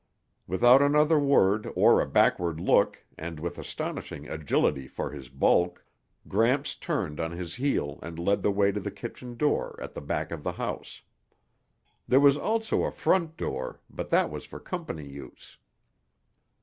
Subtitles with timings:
[0.47, 5.85] Without another word or a backward look and with astonishing agility for his bulk,
[6.27, 10.01] Gramps turned on his heel and led the way to the kitchen door at the
[10.01, 11.03] back of the house.
[12.07, 15.59] There was also a front door, but that was for company use.